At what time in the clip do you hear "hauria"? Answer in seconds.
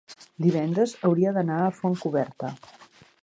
1.09-1.35